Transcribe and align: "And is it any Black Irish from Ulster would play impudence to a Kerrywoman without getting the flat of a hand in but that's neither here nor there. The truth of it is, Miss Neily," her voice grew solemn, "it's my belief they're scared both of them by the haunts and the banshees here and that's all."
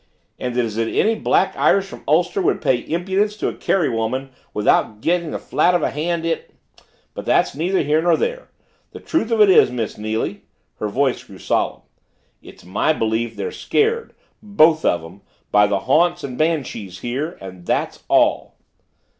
"And 0.39 0.57
is 0.57 0.77
it 0.77 0.87
any 0.91 1.13
Black 1.13 1.55
Irish 1.55 1.85
from 1.85 2.01
Ulster 2.07 2.41
would 2.41 2.59
play 2.59 2.79
impudence 2.89 3.37
to 3.37 3.49
a 3.49 3.53
Kerrywoman 3.53 4.31
without 4.51 4.99
getting 4.99 5.29
the 5.29 5.37
flat 5.37 5.75
of 5.75 5.83
a 5.83 5.91
hand 5.91 6.25
in 6.25 6.39
but 7.13 7.23
that's 7.23 7.53
neither 7.53 7.83
here 7.83 8.01
nor 8.01 8.17
there. 8.17 8.49
The 8.93 8.99
truth 8.99 9.29
of 9.29 9.41
it 9.41 9.49
is, 9.51 9.69
Miss 9.69 9.99
Neily," 9.99 10.41
her 10.79 10.87
voice 10.87 11.23
grew 11.23 11.37
solemn, 11.37 11.83
"it's 12.41 12.65
my 12.65 12.93
belief 12.93 13.35
they're 13.35 13.51
scared 13.51 14.15
both 14.41 14.83
of 14.83 15.03
them 15.03 15.21
by 15.51 15.67
the 15.67 15.81
haunts 15.81 16.23
and 16.23 16.33
the 16.33 16.37
banshees 16.39 17.01
here 17.01 17.37
and 17.39 17.67
that's 17.67 18.01
all." 18.07 18.55